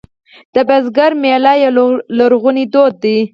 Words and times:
د 0.53 0.55
بزګر 0.67 1.11
میله 1.23 1.53
یو 1.63 1.71
لرغونی 2.17 2.65
دود 2.73 2.93
دی 3.03 3.17